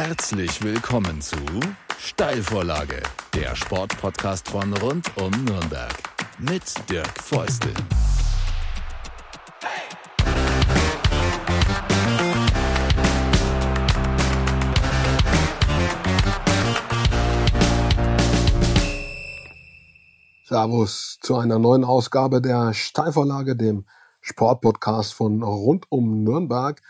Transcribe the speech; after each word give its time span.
Herzlich 0.00 0.62
willkommen 0.62 1.20
zu 1.20 1.34
Steilvorlage, 1.98 3.02
der 3.34 3.56
Sportpodcast 3.56 4.48
von 4.48 4.72
rund 4.74 5.10
um 5.16 5.32
Nürnberg 5.44 5.92
mit 6.38 6.62
Dirk 6.88 7.20
Feustel. 7.20 7.72
Servus 20.44 21.18
zu 21.22 21.34
einer 21.34 21.58
neuen 21.58 21.84
Ausgabe 21.84 22.40
der 22.40 22.72
Steilvorlage, 22.72 23.56
dem 23.56 23.84
Sportpodcast 24.20 25.12
von 25.12 25.42
rund 25.42 25.86
um 25.90 26.22
Nürnberg. 26.22 26.80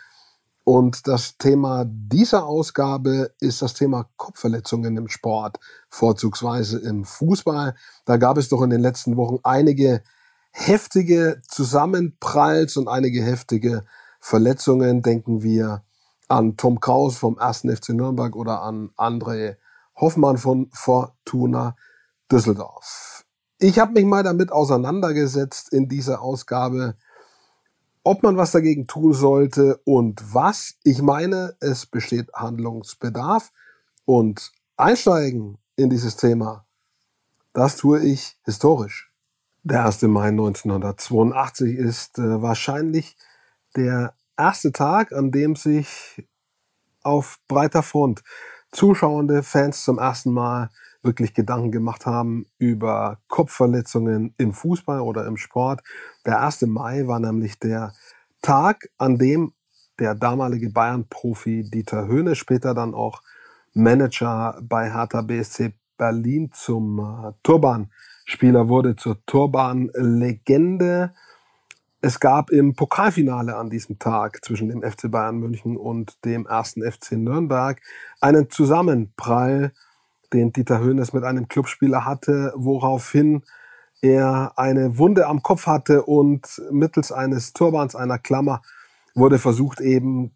Und 0.70 1.08
das 1.08 1.38
Thema 1.38 1.86
dieser 1.88 2.44
Ausgabe 2.44 3.32
ist 3.40 3.62
das 3.62 3.72
Thema 3.72 4.10
Kopfverletzungen 4.18 4.98
im 4.98 5.08
Sport, 5.08 5.58
vorzugsweise 5.88 6.78
im 6.80 7.06
Fußball. 7.06 7.74
Da 8.04 8.16
gab 8.18 8.36
es 8.36 8.50
doch 8.50 8.60
in 8.60 8.68
den 8.68 8.82
letzten 8.82 9.16
Wochen 9.16 9.38
einige 9.44 10.02
heftige 10.50 11.40
Zusammenpralls 11.48 12.76
und 12.76 12.86
einige 12.86 13.22
heftige 13.22 13.86
Verletzungen. 14.20 15.00
Denken 15.00 15.42
wir 15.42 15.84
an 16.28 16.58
Tom 16.58 16.80
Kraus 16.80 17.16
vom 17.16 17.38
1. 17.38 17.60
FC 17.60 17.94
Nürnberg 17.94 18.36
oder 18.36 18.60
an 18.60 18.90
André 18.98 19.56
Hoffmann 19.96 20.36
von 20.36 20.68
Fortuna 20.74 21.76
Düsseldorf. 22.30 23.24
Ich 23.58 23.78
habe 23.78 23.92
mich 23.92 24.04
mal 24.04 24.22
damit 24.22 24.52
auseinandergesetzt 24.52 25.72
in 25.72 25.88
dieser 25.88 26.20
Ausgabe, 26.20 26.94
ob 28.08 28.22
man 28.22 28.38
was 28.38 28.52
dagegen 28.52 28.86
tun 28.86 29.12
sollte 29.12 29.82
und 29.84 30.32
was. 30.32 30.78
Ich 30.82 31.02
meine, 31.02 31.56
es 31.60 31.84
besteht 31.84 32.32
Handlungsbedarf 32.32 33.52
und 34.06 34.50
einsteigen 34.78 35.58
in 35.76 35.90
dieses 35.90 36.16
Thema, 36.16 36.64
das 37.52 37.76
tue 37.76 38.00
ich 38.00 38.38
historisch. 38.46 39.12
Der 39.62 39.84
1. 39.84 40.00
Mai 40.04 40.28
1982 40.28 41.76
ist 41.76 42.18
äh, 42.18 42.40
wahrscheinlich 42.40 43.14
der 43.76 44.14
erste 44.38 44.72
Tag, 44.72 45.12
an 45.12 45.30
dem 45.30 45.54
sich 45.54 46.26
auf 47.02 47.38
breiter 47.46 47.82
Front 47.82 48.22
zuschauende 48.72 49.42
Fans 49.42 49.84
zum 49.84 49.98
ersten 49.98 50.32
Mal 50.32 50.70
wirklich 51.02 51.34
Gedanken 51.34 51.70
gemacht 51.70 52.06
haben 52.06 52.46
über 52.58 53.18
Kopfverletzungen 53.28 54.34
im 54.36 54.52
Fußball 54.52 55.00
oder 55.00 55.26
im 55.26 55.36
Sport. 55.36 55.82
Der 56.26 56.42
1. 56.42 56.62
Mai 56.62 57.06
war 57.06 57.20
nämlich 57.20 57.58
der 57.58 57.92
Tag, 58.42 58.88
an 58.98 59.18
dem 59.18 59.52
der 59.98 60.14
damalige 60.14 60.70
Bayern-Profi 60.70 61.64
Dieter 61.70 62.06
Höhne, 62.06 62.34
später 62.34 62.74
dann 62.74 62.94
auch 62.94 63.22
Manager 63.74 64.58
bei 64.62 64.92
Hertha 64.92 65.22
BSC 65.22 65.72
Berlin 65.96 66.50
zum 66.52 66.98
äh, 67.00 67.32
Turban-Spieler 67.42 68.68
wurde, 68.68 68.96
zur 68.96 69.24
Turban-Legende. 69.26 71.12
Es 72.00 72.20
gab 72.20 72.50
im 72.50 72.74
Pokalfinale 72.74 73.56
an 73.56 73.70
diesem 73.70 73.98
Tag 73.98 74.44
zwischen 74.44 74.68
dem 74.68 74.82
FC 74.82 75.10
Bayern 75.10 75.38
München 75.38 75.76
und 75.76 76.24
dem 76.24 76.46
ersten 76.46 76.88
FC 76.88 77.12
Nürnberg 77.12 77.80
einen 78.20 78.50
Zusammenprall 78.50 79.72
den 80.32 80.52
Dieter 80.52 80.80
Höhnes 80.80 81.12
mit 81.12 81.24
einem 81.24 81.48
Clubspieler 81.48 82.04
hatte, 82.04 82.52
woraufhin 82.56 83.42
er 84.00 84.52
eine 84.56 84.98
Wunde 84.98 85.26
am 85.26 85.42
Kopf 85.42 85.66
hatte 85.66 86.04
und 86.04 86.62
mittels 86.70 87.10
eines 87.12 87.52
Turbans, 87.52 87.96
einer 87.96 88.18
Klammer, 88.18 88.62
wurde 89.14 89.38
versucht 89.38 89.80
eben 89.80 90.32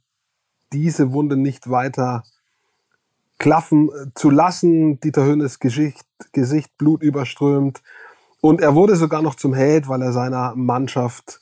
diese 0.73 1.13
Wunde 1.13 1.37
nicht 1.37 1.71
weiter 1.71 2.25
klaffen 3.39 3.91
zu 4.15 4.31
lassen. 4.31 5.01
Dieter 5.01 5.25
Höhnes 5.25 5.59
Gesicht, 5.59 6.07
Gesicht 6.33 6.77
blutüberströmt. 6.79 7.83
Und 8.41 8.61
er 8.61 8.75
wurde 8.75 8.97
sogar 8.97 9.23
noch 9.23 9.35
zum 9.35 9.55
Held, 9.55 9.89
weil 9.89 10.03
er 10.03 10.13
seiner 10.13 10.55
Mannschaft 10.57 11.41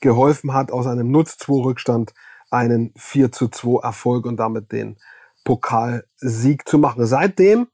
geholfen 0.00 0.54
hat, 0.54 0.72
aus 0.72 0.86
einem 0.86 1.10
Nutz-2-Rückstand 1.10 2.14
einen 2.50 2.92
4 2.96 3.30
zu 3.30 3.48
2 3.48 3.82
Erfolg 3.82 4.26
und 4.26 4.38
damit 4.38 4.72
den 4.72 4.96
Pokalsieg 5.44 6.68
zu 6.68 6.78
machen. 6.78 7.06
Seitdem 7.06 7.68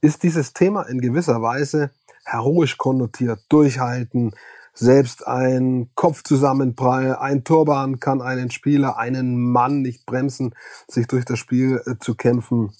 ist 0.00 0.22
dieses 0.22 0.52
Thema 0.52 0.82
in 0.82 1.00
gewisser 1.00 1.42
Weise 1.42 1.90
heroisch 2.24 2.76
konnotiert, 2.76 3.40
durchhalten, 3.48 4.32
selbst 4.78 5.26
ein 5.26 5.88
Kopfzusammenprall, 5.94 7.16
ein 7.16 7.44
Turban 7.44 7.98
kann 7.98 8.20
einen 8.20 8.50
Spieler, 8.50 8.98
einen 8.98 9.40
Mann 9.40 9.80
nicht 9.80 10.04
bremsen, 10.04 10.54
sich 10.86 11.06
durch 11.06 11.24
das 11.24 11.38
Spiel 11.38 11.80
äh, 11.86 11.94
zu 11.98 12.14
kämpfen. 12.14 12.72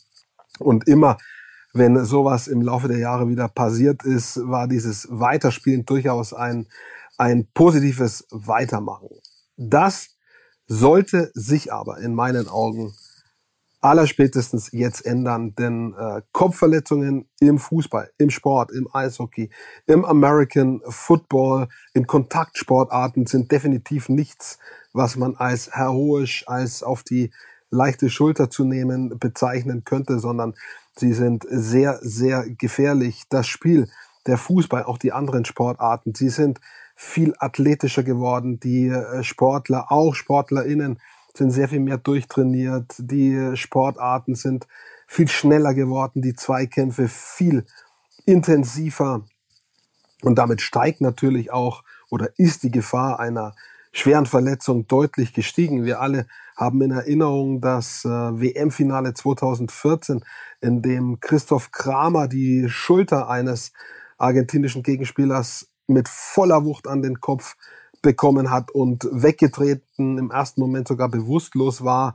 Und 0.59 0.87
immer, 0.87 1.17
wenn 1.73 2.05
sowas 2.05 2.49
im 2.49 2.61
Laufe 2.61 2.89
der 2.89 2.99
Jahre 2.99 3.29
wieder 3.29 3.49
passiert 3.49 4.05
ist, 4.05 4.39
war 4.47 4.69
dieses 4.69 5.09
Weiterspielen 5.11 5.87
durchaus 5.87 6.35
ein, 6.35 6.67
ein 7.17 7.47
positives 7.55 8.27
Weitermachen. 8.31 9.09
Das 9.57 10.11
sollte 10.67 11.31
sich 11.33 11.73
aber 11.73 11.99
in 11.99 12.15
meinen 12.15 12.47
Augen 12.47 12.93
allerspätestens 13.87 14.71
jetzt 14.73 15.07
ändern, 15.07 15.55
denn 15.57 15.95
äh, 15.97 16.23
Kopfverletzungen 16.33 17.29
im 17.39 17.59
Fußball, 17.59 18.11
im 18.19 18.31
Sport, 18.31 18.73
im 18.73 18.89
Eishockey, 18.93 19.49
im 19.87 20.05
American 20.05 20.81
Football, 20.89 21.69
in 21.95 22.07
Kontaktsportarten 22.07 23.27
sind 23.27 23.53
definitiv 23.53 24.09
nichts, 24.09 24.59
was 24.93 25.15
man 25.15 25.37
als 25.37 25.71
heroisch, 25.73 26.45
als 26.49 26.83
auf 26.83 27.05
die 27.05 27.31
leichte 27.71 28.11
Schulter 28.11 28.51
zu 28.51 28.65
nehmen 28.65 29.19
bezeichnen 29.21 29.85
könnte, 29.85 30.19
sondern 30.19 30.55
sie 30.97 31.13
sind 31.13 31.47
sehr, 31.49 32.01
sehr 32.03 32.45
gefährlich. 32.49 33.25
Das 33.29 33.47
Spiel, 33.47 33.89
der 34.27 34.37
Fußball, 34.37 34.83
auch 34.83 34.99
die 34.99 35.13
anderen 35.13 35.45
Sportarten, 35.45 36.13
sie 36.13 36.31
sind 36.31 36.61
viel 36.97 37.35
athletischer 37.39 38.03
geworden. 38.03 38.59
Die 38.59 38.89
äh, 38.89 39.23
Sportler, 39.23 39.93
auch 39.93 40.17
SportlerInnen, 40.17 40.99
sind 41.37 41.51
sehr 41.51 41.69
viel 41.69 41.81
mehr 41.81 41.99
durchtrainiert, 41.99 42.95
die 42.99 43.57
Sportarten 43.57 44.35
sind 44.35 44.67
viel 45.07 45.29
schneller 45.29 45.75
geworden, 45.75 46.23
die 46.23 46.35
Zweikämpfe 46.35 47.09
viel 47.09 47.65
intensiver 48.25 49.25
und 50.23 50.39
damit 50.39 50.61
steigt 50.61 51.01
natürlich 51.01 51.53
auch 51.53 51.85
oder 52.11 52.31
ist 52.37 52.63
die 52.63 52.71
Gefahr 52.71 53.21
einer 53.21 53.55
schweren 53.93 54.27
Verletzung 54.27 54.87
deutlich 54.87 55.33
gestiegen. 55.33 55.85
Wir 55.85 56.01
alle 56.01 56.27
haben 56.57 56.83
in 56.83 56.91
Erinnerung 56.91 57.61
das 57.61 58.05
äh, 58.05 58.09
WM-Finale 58.09 59.15
2014, 59.15 60.25
in 60.61 60.83
dem 60.83 61.21
Christoph 61.21 61.71
Kramer 61.71 62.29
die 62.29 62.69
Schulter 62.69 63.29
eines 63.29 63.73
argentinischen 64.19 64.83
Gegenspielers 64.83 65.69
mit 65.87 66.09
voller 66.09 66.65
Wucht 66.65 66.89
an 66.89 67.03
den 67.03 67.21
Kopf 67.21 67.57
bekommen 68.03 68.51
hat 68.51 68.71
und 68.71 69.09
weggetreten, 69.11 70.19
im 70.19 70.31
ersten 70.31 70.61
Moment 70.61 70.89
sogar 70.89 71.09
bewusstlos 71.09 71.85
war, 71.85 72.15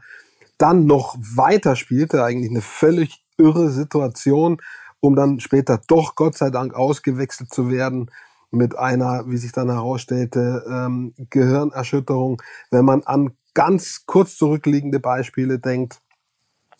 dann 0.57 0.85
noch 0.85 1.17
weiter 1.19 1.75
spielte, 1.75 2.23
eigentlich 2.23 2.51
eine 2.51 2.61
völlig 2.61 3.23
irre 3.37 3.69
Situation, 3.69 4.61
um 4.99 5.15
dann 5.15 5.39
später 5.39 5.81
doch 5.87 6.15
Gott 6.15 6.37
sei 6.37 6.49
Dank 6.49 6.73
ausgewechselt 6.75 7.51
zu 7.53 7.71
werden 7.71 8.11
mit 8.51 8.77
einer, 8.77 9.23
wie 9.27 9.37
sich 9.37 9.51
dann 9.51 9.69
herausstellte, 9.69 10.63
ähm, 10.69 11.13
Gehirnerschütterung. 11.29 12.41
Wenn 12.69 12.85
man 12.85 13.01
an 13.03 13.31
ganz 13.53 14.05
kurz 14.05 14.35
zurückliegende 14.35 14.99
Beispiele 14.99 15.57
denkt, 15.57 16.01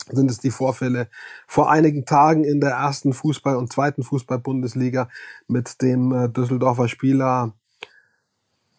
sind 0.10 0.30
es 0.30 0.40
die 0.40 0.52
Vorfälle 0.52 1.10
vor 1.48 1.72
einigen 1.72 2.06
Tagen 2.06 2.44
in 2.44 2.60
der 2.60 2.72
ersten 2.72 3.14
Fußball- 3.14 3.56
und 3.56 3.72
zweiten 3.72 4.04
Fußball-Bundesliga 4.04 5.10
mit 5.48 5.82
dem 5.82 6.12
äh, 6.12 6.30
Düsseldorfer 6.30 6.88
Spieler 6.88 7.54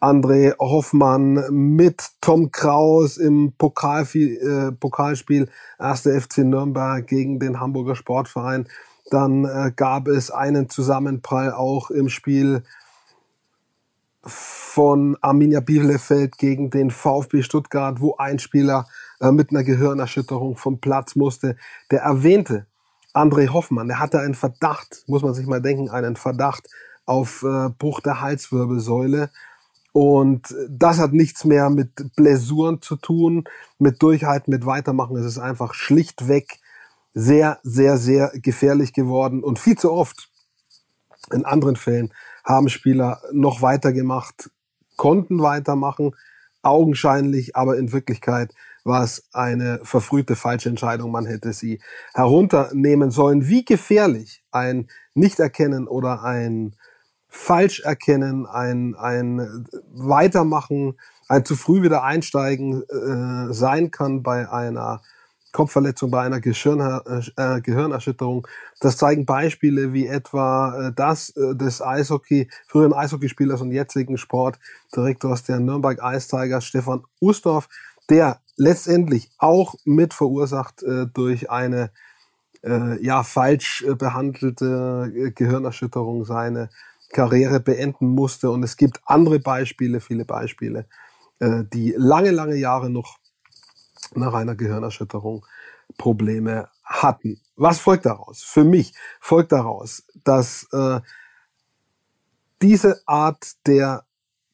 André 0.03 0.53
Hoffmann 0.59 1.45
mit 1.49 2.09
Tom 2.19 2.51
Kraus 2.51 3.15
im 3.15 3.53
Pokal, 3.57 4.05
äh, 4.13 4.73
Pokalspiel 4.73 5.47
1. 5.77 6.01
FC 6.01 6.39
Nürnberg 6.39 7.07
gegen 7.07 7.39
den 7.39 7.61
Hamburger 7.61 7.95
Sportverein. 7.95 8.67
Dann 9.11 9.45
äh, 9.45 9.71
gab 9.73 10.09
es 10.09 10.29
einen 10.29 10.67
Zusammenprall 10.67 11.53
auch 11.53 11.89
im 11.89 12.09
Spiel 12.09 12.63
von 14.23 15.17
Arminia 15.21 15.61
Bielefeld 15.61 16.37
gegen 16.37 16.69
den 16.69 16.91
VfB 16.91 17.41
Stuttgart, 17.41 18.01
wo 18.01 18.17
ein 18.17 18.39
Spieler 18.39 18.87
äh, 19.21 19.31
mit 19.31 19.51
einer 19.51 19.63
Gehirnerschütterung 19.63 20.57
vom 20.57 20.81
Platz 20.81 21.15
musste. 21.15 21.55
Der 21.91 22.01
erwähnte 22.01 22.65
André 23.13 23.53
Hoffmann, 23.53 23.87
der 23.87 23.99
hatte 23.99 24.19
einen 24.19 24.35
Verdacht, 24.35 25.05
muss 25.07 25.21
man 25.21 25.33
sich 25.33 25.47
mal 25.47 25.61
denken, 25.61 25.89
einen 25.89 26.17
Verdacht 26.17 26.67
auf 27.05 27.43
äh, 27.43 27.69
Bruch 27.69 28.01
der 28.01 28.19
Halswirbelsäule 28.19 29.29
und 29.93 30.55
das 30.67 30.97
hat 30.97 31.13
nichts 31.13 31.45
mehr 31.45 31.69
mit 31.69 32.15
Blessuren 32.15 32.81
zu 32.81 32.95
tun, 32.95 33.43
mit 33.77 34.01
Durchhalten, 34.01 34.51
mit 34.51 34.65
Weitermachen. 34.65 35.15
Es 35.15 35.25
ist 35.25 35.37
einfach 35.37 35.75
schlichtweg 35.75 36.59
sehr, 37.13 37.59
sehr, 37.61 37.97
sehr 37.97 38.31
gefährlich 38.33 38.93
geworden. 38.93 39.43
Und 39.43 39.59
viel 39.59 39.77
zu 39.77 39.91
oft, 39.91 40.29
in 41.31 41.45
anderen 41.45 41.75
Fällen, 41.75 42.11
haben 42.43 42.69
Spieler 42.69 43.21
noch 43.31 43.61
weitergemacht, 43.61 44.49
konnten 44.97 45.41
weitermachen 45.41 46.15
augenscheinlich, 46.63 47.55
aber 47.55 47.77
in 47.77 47.91
Wirklichkeit 47.91 48.53
war 48.83 49.03
es 49.03 49.27
eine 49.31 49.79
verfrühte 49.83 50.35
falsche 50.35 50.69
Entscheidung. 50.69 51.11
Man 51.11 51.27
hätte 51.27 51.53
sie 51.53 51.79
herunternehmen 52.15 53.11
sollen. 53.11 53.47
Wie 53.47 53.63
gefährlich 53.63 54.43
ein 54.51 54.87
Nichterkennen 55.13 55.87
oder 55.87 56.23
ein 56.23 56.75
Falscherkennen, 57.35 58.45
ein, 58.45 58.93
ein 58.95 59.65
Weitermachen, 59.91 60.99
ein 61.27 61.43
zu 61.43 61.55
früh 61.55 61.81
wieder 61.81 62.03
einsteigen 62.03 62.83
äh, 62.83 63.51
sein 63.51 63.89
kann 63.89 64.21
bei 64.21 64.49
einer 64.51 65.01
Kopfverletzung, 65.51 66.11
bei 66.11 66.21
einer 66.21 66.39
Gehirn, 66.39 67.01
äh, 67.35 67.61
Gehirnerschütterung. 67.61 68.47
Das 68.79 68.97
zeigen 68.97 69.25
Beispiele 69.25 69.93
wie 69.93 70.05
etwa 70.05 70.89
äh, 70.89 70.93
das 70.95 71.31
äh, 71.31 71.55
des 71.55 71.81
Eishockey, 71.81 72.49
früheren 72.67 72.93
Eishockeyspielers 72.93 73.61
und 73.61 73.71
jetzigen 73.71 74.19
Sportdirektors 74.19 75.43
der 75.43 75.59
Nürnberg 75.59 75.99
Ice 76.03 76.27
Tigers, 76.27 76.65
Stefan 76.65 77.03
Ustorf, 77.19 77.67
der 78.11 78.41
letztendlich 78.57 79.31
auch 79.39 79.73
mit 79.85 80.13
verursacht 80.13 80.83
äh, 80.83 81.07
durch 81.11 81.49
eine 81.49 81.89
äh, 82.63 83.03
ja 83.03 83.23
falsch 83.23 83.83
äh, 83.87 83.95
behandelte 83.95 85.11
äh, 85.15 85.31
Gehirnerschütterung 85.31 86.25
seine 86.25 86.69
Karriere 87.13 87.61
beenden 87.61 88.09
musste. 88.09 88.49
Und 88.49 88.63
es 88.63 88.75
gibt 88.75 88.99
andere 89.05 89.39
Beispiele, 89.39 90.01
viele 90.01 90.25
Beispiele, 90.25 90.87
äh, 91.39 91.63
die 91.71 91.93
lange, 91.95 92.31
lange 92.31 92.55
Jahre 92.55 92.89
noch 92.89 93.17
nach 94.15 94.33
einer 94.33 94.55
Gehirnerschütterung 94.55 95.45
Probleme 95.97 96.67
hatten. 96.83 97.39
Was 97.55 97.79
folgt 97.79 98.05
daraus? 98.05 98.43
Für 98.43 98.65
mich 98.65 98.93
folgt 99.21 99.53
daraus, 99.53 100.03
dass 100.25 100.67
äh, 100.73 100.99
diese 102.61 103.01
Art 103.05 103.53
der 103.65 104.05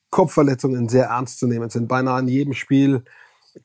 Kopfverletzungen 0.10 0.90
sehr 0.90 1.06
ernst 1.06 1.40
zu 1.40 1.48
nehmen 1.48 1.70
sind. 1.70 1.88
Beinahe 1.88 2.22
in 2.22 2.28
jedem 2.28 2.54
Spiel 2.54 3.04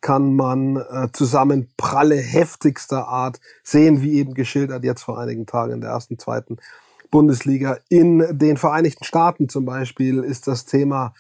kann 0.01 0.35
man 0.35 0.77
äh, 0.77 1.09
Zusammenpralle 1.13 2.17
heftigster 2.17 3.09
Art 3.09 3.41
sehen, 3.63 4.03
wie 4.03 4.15
eben 4.15 4.35
geschildert 4.35 4.85
jetzt 4.85 5.03
vor 5.03 5.19
einigen 5.19 5.47
Tagen 5.47 5.75
in 5.75 5.81
der 5.81 5.91
ersten, 5.91 6.19
zweiten 6.19 6.59
Bundesliga. 7.15 7.79
In 7.89 8.27
den 8.37 8.57
Vereinigten 8.57 9.05
Staaten 9.05 9.49
zum 9.49 9.65
Beispiel 9.65 10.25
ist 10.25 10.49
das 10.49 10.65
Thema 10.65 11.15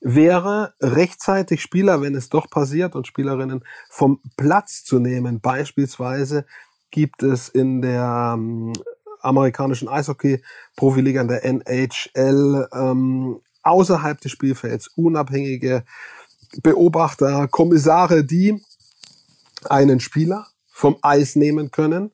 wäre 0.00 0.74
rechtzeitig 0.80 1.60
Spieler, 1.60 2.00
wenn 2.00 2.14
es 2.14 2.28
doch 2.28 2.48
passiert, 2.48 2.94
und 2.94 3.06
Spielerinnen 3.06 3.64
vom 3.88 4.20
Platz 4.36 4.84
zu 4.84 4.98
nehmen. 4.98 5.40
Beispielsweise 5.40 6.46
gibt 6.90 7.22
es 7.22 7.48
in 7.48 7.82
der 7.82 8.34
ähm, 8.34 8.72
amerikanischen 9.20 9.88
Eishockey-Profiliga, 9.88 11.24
der 11.24 11.44
NHL, 11.44 12.68
ähm, 12.72 13.40
außerhalb 13.62 14.20
des 14.20 14.32
Spielfelds 14.32 14.88
unabhängige 14.88 15.84
Beobachter, 16.62 17.46
Kommissare, 17.48 18.24
die 18.24 18.60
einen 19.68 20.00
Spieler 20.00 20.46
vom 20.66 20.96
Eis 21.02 21.36
nehmen 21.36 21.70
können, 21.70 22.10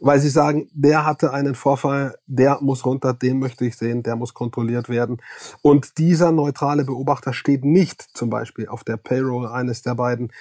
weil 0.00 0.18
sie 0.18 0.28
sagen, 0.28 0.68
der 0.72 1.06
hatte 1.06 1.32
einen 1.32 1.54
Vorfall, 1.54 2.16
der 2.26 2.58
muss 2.60 2.84
runter, 2.84 3.14
den 3.14 3.38
möchte 3.38 3.64
ich 3.64 3.76
sehen, 3.76 4.02
der 4.02 4.16
muss 4.16 4.34
kontrolliert 4.34 4.88
werden. 4.88 5.22
Und 5.62 5.98
dieser 5.98 6.32
neutrale 6.32 6.84
Beobachter 6.84 7.32
steht 7.32 7.64
nicht 7.64 8.02
zum 8.14 8.28
Beispiel 8.30 8.68
auf 8.68 8.84
der 8.84 8.96
Payroll 8.96 9.46
eines 9.46 9.82
der 9.82 9.94
beiden 9.94 10.32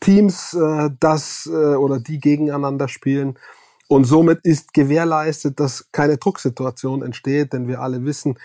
Teams, 0.00 0.54
äh, 0.54 0.90
das 1.00 1.48
äh, 1.50 1.76
oder 1.76 2.00
die 2.00 2.18
gegeneinander 2.18 2.88
spielen, 2.88 3.38
und 3.88 4.04
somit 4.04 4.40
ist 4.42 4.74
gewährleistet, 4.74 5.60
dass 5.60 5.90
keine 5.92 6.18
Drucksituation 6.18 7.02
entsteht, 7.02 7.52
denn 7.52 7.68
wir 7.68 7.80
alle 7.80 8.04
wissen, 8.04 8.38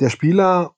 der 0.00 0.10
Spieler, 0.10 0.74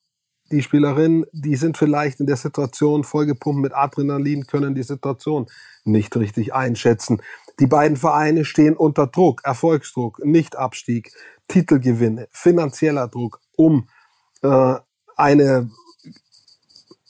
die 0.53 0.63
Spielerin, 0.63 1.27
die 1.33 1.57
sind 1.57 1.77
vielleicht 1.77 2.21
in 2.21 2.27
der 2.27 2.37
Situation 2.37 3.03
vollgepumpt 3.03 3.61
mit 3.61 3.75
Adrenalin, 3.75 4.47
können 4.47 4.75
die 4.75 4.83
Situation 4.83 5.47
nicht 5.85 6.17
richtig 6.17 6.55
einschätzen. 6.55 7.23
Die 7.61 7.67
beiden 7.67 7.97
Vereine 7.97 8.45
stehen 8.45 8.77
unter 8.77 9.07
Druck, 9.07 9.43
Erfolgsdruck, 9.45 10.25
Nichtabstieg, 10.25 11.13
Titelgewinne, 11.49 12.29
finanzieller 12.31 13.09
Druck, 13.09 13.41
um 13.57 13.89
äh, 14.43 14.75
eine 15.17 15.71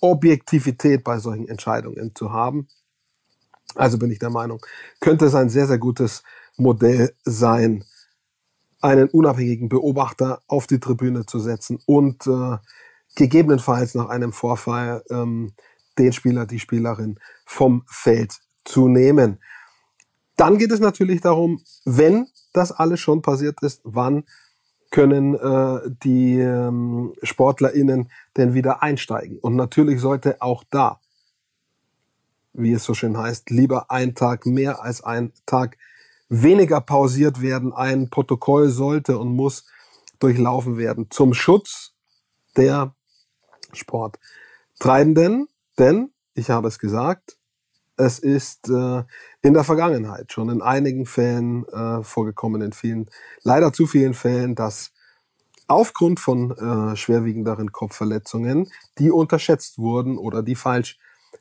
Objektivität 0.00 1.02
bei 1.02 1.18
solchen 1.18 1.48
Entscheidungen 1.48 2.14
zu 2.14 2.32
haben. 2.32 2.68
Also 3.74 3.98
bin 3.98 4.10
ich 4.10 4.18
der 4.18 4.30
Meinung, 4.30 4.64
könnte 5.00 5.26
es 5.26 5.34
ein 5.34 5.48
sehr, 5.48 5.66
sehr 5.66 5.78
gutes 5.78 6.22
Modell 6.56 7.14
sein, 7.24 7.84
einen 8.80 9.08
unabhängigen 9.08 9.68
Beobachter 9.68 10.42
auf 10.46 10.66
die 10.66 10.78
Tribüne 10.78 11.24
zu 11.24 11.40
setzen 11.40 11.80
und 11.86 12.26
äh, 12.26 12.58
gegebenenfalls 13.16 13.94
nach 13.94 14.10
einem 14.10 14.32
Vorfall 14.32 15.02
ähm, 15.10 15.54
den 15.98 16.12
Spieler, 16.12 16.46
die 16.46 16.58
Spielerin 16.58 17.18
vom 17.46 17.84
Feld 17.86 18.40
zu 18.64 18.88
nehmen. 18.88 19.38
Dann 20.36 20.58
geht 20.58 20.72
es 20.72 20.80
natürlich 20.80 21.20
darum, 21.20 21.62
wenn 21.84 22.26
das 22.52 22.72
alles 22.72 23.00
schon 23.00 23.22
passiert 23.22 23.62
ist, 23.62 23.80
wann 23.84 24.24
können 24.90 25.34
äh, 25.34 25.80
die 26.04 26.38
ähm, 26.38 27.14
SportlerInnen 27.22 28.10
denn 28.36 28.54
wieder 28.54 28.82
einsteigen? 28.82 29.38
Und 29.38 29.56
natürlich 29.56 30.00
sollte 30.00 30.40
auch 30.40 30.64
da, 30.70 31.00
wie 32.52 32.72
es 32.72 32.84
so 32.84 32.94
schön 32.94 33.18
heißt, 33.18 33.50
lieber 33.50 33.90
ein 33.90 34.14
Tag 34.14 34.46
mehr 34.46 34.82
als 34.82 35.02
ein 35.02 35.32
Tag 35.46 35.76
weniger 36.28 36.80
pausiert 36.80 37.42
werden. 37.42 37.72
Ein 37.72 38.08
Protokoll 38.08 38.68
sollte 38.68 39.18
und 39.18 39.34
muss 39.34 39.66
durchlaufen 40.20 40.78
werden 40.78 41.08
zum 41.10 41.34
Schutz 41.34 41.94
der 42.56 42.94
Sporttreibenden. 43.72 45.48
Denn, 45.78 46.12
ich 46.34 46.50
habe 46.50 46.68
es 46.68 46.78
gesagt, 46.78 47.36
es 47.96 48.18
ist 48.18 48.68
äh, 48.68 49.02
in 49.42 49.54
der 49.54 49.64
Vergangenheit 49.64 50.32
schon 50.32 50.48
in 50.48 50.62
einigen 50.62 51.06
Fällen 51.06 51.66
äh, 51.68 52.02
vorgekommen, 52.02 52.62
in 52.62 52.72
vielen, 52.72 53.08
leider 53.42 53.72
zu 53.72 53.86
vielen 53.86 54.14
Fällen, 54.14 54.54
dass 54.54 54.92
aufgrund 55.66 56.20
von 56.20 56.50
äh, 56.50 56.96
schwerwiegenderen 56.96 57.72
Kopfverletzungen, 57.72 58.68
die 58.98 59.10
unterschätzt 59.10 59.78
wurden 59.78 60.18
oder 60.18 60.42
die 60.42 60.56
falsch 60.56 60.98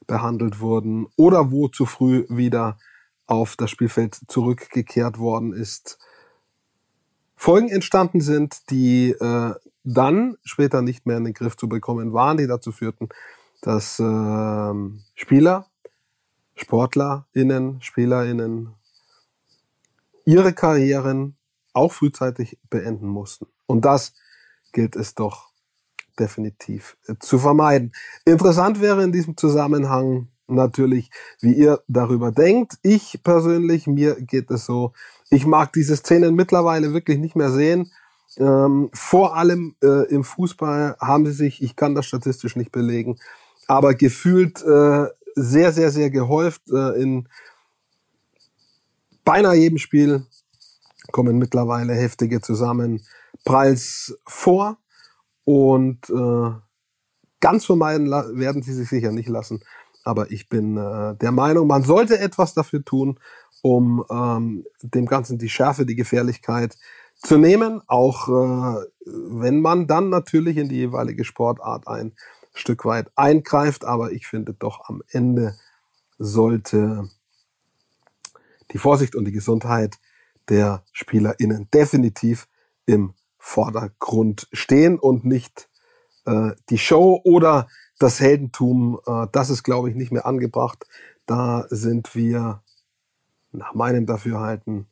behandelt 0.07 0.60
wurden 0.60 1.07
oder 1.15 1.51
wo 1.51 1.67
zu 1.67 1.86
früh 1.86 2.25
wieder 2.29 2.77
auf 3.25 3.55
das 3.55 3.72
Spielfeld 3.72 4.19
zurückgekehrt 4.27 5.17
worden 5.17 5.53
ist, 5.53 5.98
Folgen 7.36 7.69
entstanden 7.69 8.22
sind, 8.22 8.69
die 8.69 9.12
äh, 9.12 9.53
dann 9.83 10.38
später 10.43 10.81
nicht 10.81 11.05
mehr 11.05 11.17
in 11.17 11.25
den 11.25 11.33
Griff 11.33 11.57
zu 11.57 11.67
bekommen 11.67 12.13
waren, 12.13 12.38
die 12.38 12.48
dazu 12.48 12.72
führten, 12.72 13.10
dass 13.62 14.00
äh, 14.00 14.74
Spieler, 15.15 15.65
SportlerInnen, 16.55 17.81
SpielerInnen 17.81 18.74
ihre 20.25 20.53
Karrieren 20.53 21.36
auch 21.74 21.91
frühzeitig 21.91 22.57
beenden 22.69 23.07
mussten. 23.07 23.48
Und 23.65 23.86
das 23.86 24.13
gilt 24.72 24.95
es 24.95 25.15
doch 25.15 25.50
definitiv 26.19 26.98
äh, 27.07 27.15
zu 27.19 27.39
vermeiden. 27.39 27.91
Interessant 28.25 28.81
wäre 28.81 29.03
in 29.03 29.12
diesem 29.12 29.36
Zusammenhang 29.36 30.29
natürlich, 30.48 31.10
wie 31.39 31.53
ihr 31.53 31.81
darüber 31.88 32.31
denkt. 32.31 32.77
Ich 32.83 33.22
persönlich, 33.24 33.88
mir 33.88 34.15
geht 34.15 34.51
es 34.51 34.65
so, 34.65 34.93
ich 35.29 35.45
mag 35.45 35.74
diese 35.74 35.95
Szenen 35.95 36.36
mittlerweile 36.36 36.93
wirklich 36.93 37.17
nicht 37.17 37.36
mehr 37.36 37.50
sehen. 37.50 37.91
Ähm, 38.38 38.89
vor 38.93 39.36
allem 39.36 39.75
äh, 39.83 40.07
im 40.10 40.24
Fußball 40.24 40.98
haben 41.00 41.25
sie 41.25 41.33
sich, 41.33 41.62
ich 41.62 41.75
kann 41.75 41.95
das 41.95 42.05
statistisch 42.05 42.55
nicht 42.55 42.72
belegen, 42.72 43.17
aber 43.67 43.93
gefühlt 43.93 44.62
äh, 44.63 45.07
sehr, 45.35 45.71
sehr, 45.71 45.91
sehr 45.91 46.09
gehäuft. 46.09 46.61
Äh, 46.71 47.01
in 47.01 47.27
beinahe 49.23 49.55
jedem 49.55 49.77
Spiel 49.77 50.25
kommen 51.11 51.37
mittlerweile 51.37 51.93
heftige 51.93 52.41
Zusammenpralls 52.41 54.17
vor 54.25 54.77
und 55.43 56.09
äh, 56.09 56.51
ganz 57.39 57.65
vermeiden 57.65 58.09
werden 58.09 58.63
sie 58.63 58.73
sich 58.73 58.89
sicher 58.89 59.11
nicht 59.11 59.29
lassen. 59.29 59.61
Aber 60.03 60.31
ich 60.31 60.49
bin 60.49 60.77
äh, 60.77 61.15
der 61.15 61.31
Meinung, 61.31 61.67
man 61.67 61.83
sollte 61.83 62.19
etwas 62.19 62.53
dafür 62.53 62.83
tun, 62.83 63.19
um 63.61 64.03
ähm, 64.09 64.65
dem 64.81 65.05
Ganzen 65.05 65.37
die 65.37 65.49
Schärfe, 65.49 65.85
die 65.85 65.95
Gefährlichkeit 65.95 66.75
zu 67.15 67.37
nehmen, 67.37 67.81
auch 67.87 68.27
äh, 68.27 68.85
wenn 69.05 69.61
man 69.61 69.87
dann 69.87 70.09
natürlich 70.09 70.57
in 70.57 70.67
die 70.67 70.75
jeweilige 70.75 71.23
Sportart 71.23 71.87
ein 71.87 72.13
Stück 72.53 72.86
weit 72.86 73.12
eingreift. 73.15 73.86
Aber 73.86 74.12
ich 74.12 74.27
finde 74.27 74.53
doch 74.53 74.88
am 74.89 75.01
Ende 75.10 75.55
sollte 76.17 77.10
die 78.72 78.77
Vorsicht 78.77 79.15
und 79.15 79.25
die 79.25 79.31
Gesundheit 79.31 79.98
der 80.50 80.83
SpielerInnen 80.91 81.69
definitiv 81.74 82.48
im 82.86 83.13
Vordergrund 83.38 84.48
stehen 84.51 84.98
und 85.00 85.25
nicht 85.25 85.69
äh, 86.25 86.51
die 86.69 86.77
Show 86.77 87.22
oder 87.24 87.67
das 88.00 88.19
Heldentum. 88.19 89.00
Äh, 89.05 89.27
das 89.31 89.50
ist, 89.50 89.63
glaube 89.63 89.89
ich, 89.89 89.95
nicht 89.95 90.12
mehr 90.12 90.25
angebracht. 90.25 90.86
Da 91.25 91.65
sind 91.69 92.15
wir 92.15 92.62
nach 93.51 93.74
meinem 93.74 94.05
Dafürhalten 94.05 94.88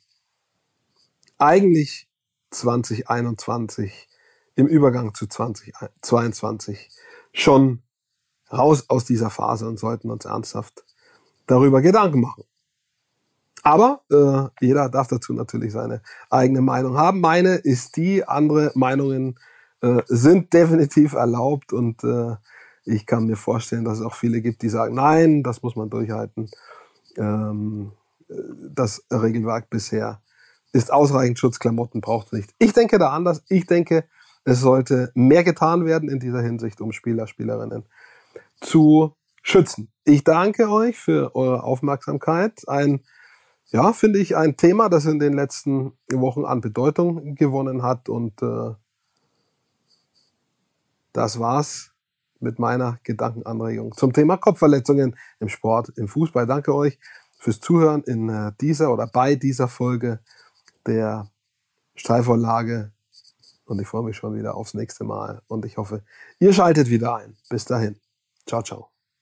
eigentlich 1.37 2.07
2021 2.51 4.07
im 4.55 4.67
Übergang 4.67 5.13
zu 5.13 5.27
2022 5.27 6.89
schon 7.33 7.81
raus 8.51 8.85
aus 8.89 9.05
dieser 9.05 9.29
Phase 9.29 9.67
und 9.67 9.79
sollten 9.79 10.09
uns 10.11 10.25
ernsthaft 10.25 10.83
darüber 11.47 11.81
Gedanken 11.81 12.21
machen. 12.21 12.43
Aber 13.63 14.01
äh, 14.11 14.65
jeder 14.65 14.89
darf 14.89 15.07
dazu 15.07 15.33
natürlich 15.33 15.71
seine 15.71 16.01
eigene 16.29 16.61
Meinung 16.61 16.97
haben. 16.97 17.21
Meine 17.21 17.55
ist 17.55 17.95
die, 17.95 18.27
andere 18.27 18.71
Meinungen 18.75 19.37
äh, 19.81 20.01
sind 20.07 20.53
definitiv 20.53 21.13
erlaubt 21.13 21.71
und 21.71 22.03
äh, 22.03 22.35
ich 22.85 23.05
kann 23.05 23.27
mir 23.27 23.35
vorstellen, 23.35 23.85
dass 23.85 23.99
es 23.99 24.05
auch 24.05 24.15
viele 24.15 24.41
gibt, 24.41 24.63
die 24.63 24.69
sagen, 24.69 24.95
nein, 24.95 25.43
das 25.43 25.61
muss 25.61 25.75
man 25.75 25.89
durchhalten. 25.89 26.49
Ähm, 27.17 27.91
das 28.27 29.03
Regelwerk 29.11 29.69
bisher 29.69 30.21
ist 30.73 30.91
ausreichend 30.91 31.37
Schutzklamotten, 31.37 32.01
braucht 32.01 32.27
es 32.27 32.33
nicht. 32.33 32.55
Ich 32.57 32.73
denke 32.73 32.97
da 32.97 33.09
anders. 33.09 33.43
Ich 33.49 33.67
denke, 33.67 34.05
es 34.43 34.59
sollte 34.61 35.11
mehr 35.13 35.43
getan 35.43 35.85
werden 35.85 36.09
in 36.09 36.19
dieser 36.19 36.41
Hinsicht, 36.41 36.81
um 36.81 36.91
Spieler, 36.91 37.27
Spielerinnen 37.27 37.85
zu 38.59 39.15
schützen. 39.41 39.91
Ich 40.03 40.23
danke 40.23 40.69
euch 40.69 40.97
für 40.97 41.35
eure 41.35 41.63
Aufmerksamkeit. 41.63 42.67
Ein 42.67 43.01
ja, 43.71 43.93
finde 43.93 44.19
ich 44.19 44.35
ein 44.35 44.57
Thema, 44.57 44.89
das 44.89 45.05
in 45.05 45.19
den 45.19 45.31
letzten 45.31 45.93
Wochen 46.11 46.43
an 46.43 46.59
Bedeutung 46.59 47.35
gewonnen 47.35 47.83
hat. 47.83 48.09
Und 48.09 48.41
äh, 48.41 48.73
das 51.13 51.39
war's 51.39 51.91
mit 52.41 52.59
meiner 52.59 52.99
Gedankenanregung 53.03 53.93
zum 53.93 54.11
Thema 54.11 54.35
Kopfverletzungen 54.35 55.15
im 55.39 55.47
Sport, 55.47 55.93
im 55.95 56.09
Fußball. 56.09 56.47
Danke 56.47 56.75
euch 56.75 56.99
fürs 57.37 57.61
Zuhören 57.61 58.03
in 58.03 58.27
äh, 58.27 58.51
dieser 58.59 58.91
oder 58.91 59.07
bei 59.07 59.35
dieser 59.35 59.69
Folge 59.69 60.19
der 60.85 61.29
Steilvorlage. 61.95 62.91
Und 63.71 63.79
ich 63.79 63.87
freue 63.87 64.03
mich 64.03 64.17
schon 64.17 64.35
wieder 64.35 64.55
aufs 64.55 64.73
nächste 64.73 65.05
Mal. 65.05 65.41
Und 65.47 65.65
ich 65.65 65.77
hoffe, 65.77 66.03
ihr 66.39 66.51
schaltet 66.53 66.89
wieder 66.89 67.15
ein. 67.15 67.37
Bis 67.49 67.65
dahin. 67.65 67.95
Ciao, 68.45 68.61
ciao. 68.61 68.90